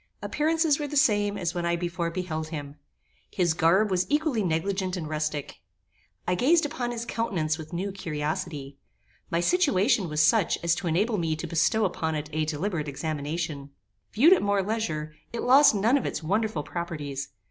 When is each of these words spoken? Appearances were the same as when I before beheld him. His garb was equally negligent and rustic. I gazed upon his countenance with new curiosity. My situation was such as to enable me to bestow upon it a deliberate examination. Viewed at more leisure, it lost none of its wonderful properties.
Appearances 0.23 0.79
were 0.79 0.87
the 0.87 0.97
same 0.97 1.37
as 1.37 1.53
when 1.53 1.63
I 1.63 1.75
before 1.75 2.09
beheld 2.09 2.47
him. 2.47 2.73
His 3.29 3.53
garb 3.53 3.91
was 3.91 4.07
equally 4.09 4.41
negligent 4.41 4.97
and 4.97 5.07
rustic. 5.07 5.59
I 6.27 6.33
gazed 6.33 6.65
upon 6.65 6.89
his 6.89 7.05
countenance 7.05 7.59
with 7.59 7.71
new 7.71 7.91
curiosity. 7.91 8.79
My 9.29 9.41
situation 9.41 10.09
was 10.09 10.19
such 10.25 10.57
as 10.63 10.73
to 10.73 10.87
enable 10.87 11.19
me 11.19 11.35
to 11.35 11.45
bestow 11.45 11.85
upon 11.85 12.15
it 12.15 12.31
a 12.33 12.45
deliberate 12.45 12.87
examination. 12.87 13.69
Viewed 14.11 14.33
at 14.33 14.41
more 14.41 14.63
leisure, 14.63 15.13
it 15.31 15.43
lost 15.43 15.75
none 15.75 15.99
of 15.99 16.07
its 16.07 16.23
wonderful 16.23 16.63
properties. 16.63 17.29